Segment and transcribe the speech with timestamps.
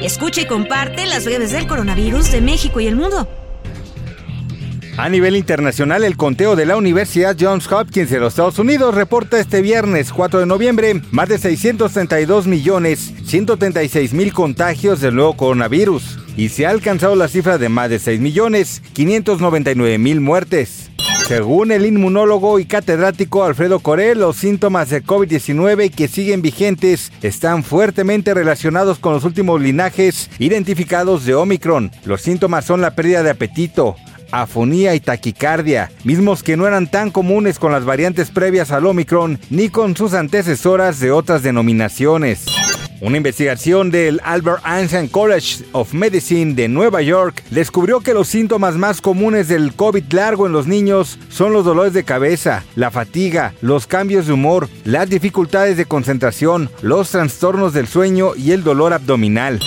[0.00, 3.28] Escucha y comparte las redes del coronavirus de México y el mundo.
[4.96, 9.40] A nivel internacional, el conteo de la Universidad Johns Hopkins de los Estados Unidos reporta
[9.40, 16.20] este viernes 4 de noviembre más de 632 millones 136 mil contagios del nuevo coronavirus
[16.36, 20.90] y se ha alcanzado la cifra de más de 6 millones 599 mil muertes.
[21.26, 27.64] Según el inmunólogo y catedrático Alfredo Corel, los síntomas de COVID-19 que siguen vigentes están
[27.64, 31.90] fuertemente relacionados con los últimos linajes identificados de Omicron.
[32.04, 33.96] Los síntomas son la pérdida de apetito,
[34.32, 39.40] afonía y taquicardia, mismos que no eran tan comunes con las variantes previas al Omicron
[39.48, 42.44] ni con sus antecesoras de otras denominaciones.
[43.04, 48.76] Una investigación del Albert Einstein College of Medicine de Nueva York descubrió que los síntomas
[48.76, 53.52] más comunes del COVID largo en los niños son los dolores de cabeza, la fatiga,
[53.60, 58.94] los cambios de humor, las dificultades de concentración, los trastornos del sueño y el dolor
[58.94, 59.60] abdominal.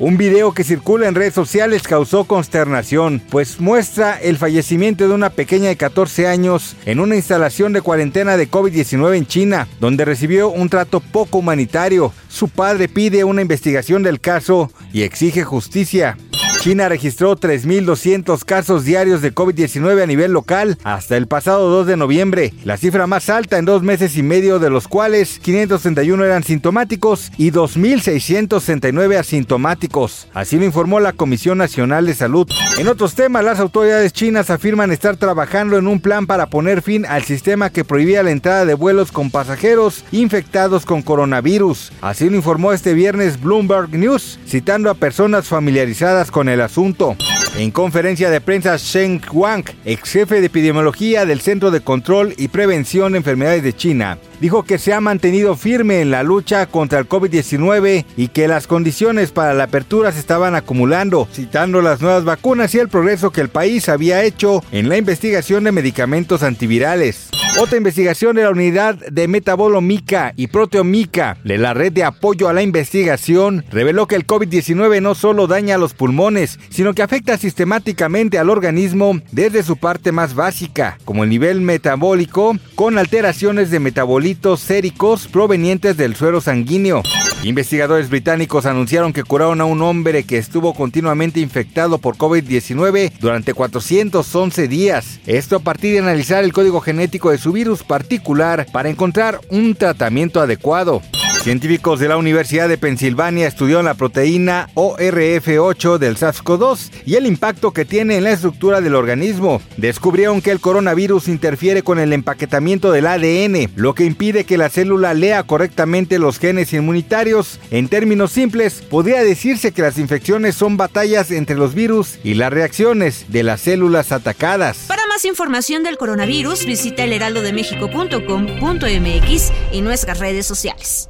[0.00, 5.28] Un video que circula en redes sociales causó consternación, pues muestra el fallecimiento de una
[5.28, 10.48] pequeña de 14 años en una instalación de cuarentena de COVID-19 en China, donde recibió
[10.48, 12.14] un trato poco humanitario.
[12.30, 16.16] Su padre pide una investigación del caso y exige justicia.
[16.60, 21.96] China registró 3.200 casos diarios de COVID-19 a nivel local hasta el pasado 2 de
[21.96, 26.42] noviembre, la cifra más alta en dos meses y medio de los cuales 531 eran
[26.42, 30.28] sintomáticos y 2.669 asintomáticos.
[30.34, 32.46] Así lo informó la Comisión Nacional de Salud.
[32.76, 37.06] En otros temas, las autoridades chinas afirman estar trabajando en un plan para poner fin
[37.06, 41.90] al sistema que prohibía la entrada de vuelos con pasajeros infectados con coronavirus.
[42.02, 47.16] Así lo informó este viernes Bloomberg News, citando a personas familiarizadas con el asunto.
[47.60, 52.48] En conferencia de prensa, Shen Wang, ex jefe de epidemiología del Centro de Control y
[52.48, 56.98] Prevención de Enfermedades de China, dijo que se ha mantenido firme en la lucha contra
[56.98, 62.24] el COVID-19 y que las condiciones para la apertura se estaban acumulando, citando las nuevas
[62.24, 67.28] vacunas y el progreso que el país había hecho en la investigación de medicamentos antivirales.
[67.58, 72.52] Otra investigación de la unidad de metabolomica y proteomica de la red de apoyo a
[72.52, 78.38] la investigación reveló que el COVID-19 no solo daña los pulmones, sino que afecta sistemáticamente
[78.38, 84.60] al organismo desde su parte más básica, como el nivel metabólico, con alteraciones de metabolitos
[84.60, 87.02] séricos provenientes del suero sanguíneo.
[87.42, 93.52] Investigadores británicos anunciaron que curaron a un hombre que estuvo continuamente infectado por COVID-19 durante
[93.52, 95.18] 411 días.
[95.26, 99.74] Esto a partir de analizar el código genético de su virus particular para encontrar un
[99.74, 101.02] tratamiento adecuado.
[101.42, 107.72] Científicos de la Universidad de Pensilvania estudiaron la proteína ORF8 del SARS-CoV-2 y el impacto
[107.72, 109.62] que tiene en la estructura del organismo.
[109.78, 114.68] Descubrieron que el coronavirus interfiere con el empaquetamiento del ADN, lo que impide que la
[114.68, 117.58] célula lea correctamente los genes inmunitarios.
[117.70, 122.52] En términos simples, podría decirse que las infecciones son batallas entre los virus y las
[122.52, 124.84] reacciones de las células atacadas.
[124.88, 131.09] Para más información del coronavirus, visita elheraldodemexico.com.mx y nuestras redes sociales.